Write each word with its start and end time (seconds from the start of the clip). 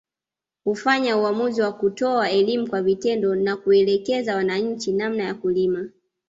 Hufanya 0.63 1.17
uamuzi 1.17 1.61
wa 1.61 1.71
kutoa 1.71 2.29
elimu 2.29 2.69
kwa 2.69 2.81
vitendo 2.81 3.35
na 3.35 3.57
kuelekeza 3.57 4.35
wananchi 4.35 4.93
namna 4.93 5.23
ya 5.23 5.33
kulima 5.33 5.89